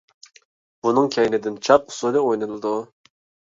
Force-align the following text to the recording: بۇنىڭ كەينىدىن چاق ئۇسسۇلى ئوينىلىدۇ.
بۇنىڭ 0.87 1.11
كەينىدىن 1.17 1.61
چاق 1.69 1.87
ئۇسسۇلى 1.95 2.25
ئوينىلىدۇ. 2.27 2.77